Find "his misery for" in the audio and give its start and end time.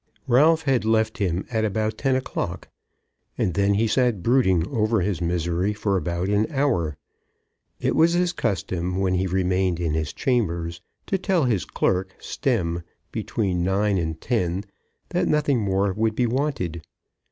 5.01-5.95